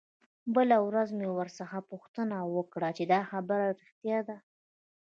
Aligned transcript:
بله 0.55 0.77
ورځ 0.87 1.09
مې 1.17 1.27
ورڅخه 1.31 1.79
پوښتنه 1.91 2.37
وکړه 2.55 2.89
چې 2.97 3.03
دا 3.11 3.19
خبره 3.31 3.65
رښتيا 3.79 4.19
ده. 4.27 4.37